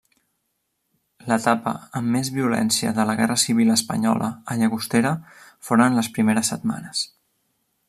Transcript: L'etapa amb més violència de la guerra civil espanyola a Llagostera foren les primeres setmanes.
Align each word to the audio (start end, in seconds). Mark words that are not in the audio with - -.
L'etapa 1.31 1.73
amb 1.99 2.09
més 2.15 2.31
violència 2.37 2.93
de 3.01 3.05
la 3.09 3.15
guerra 3.21 3.37
civil 3.43 3.75
espanyola 3.75 4.31
a 4.55 4.59
Llagostera 4.63 5.13
foren 5.69 6.01
les 6.01 6.11
primeres 6.17 6.51
setmanes. 6.55 7.07